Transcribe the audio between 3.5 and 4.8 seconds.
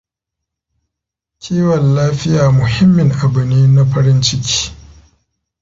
na farin ciki.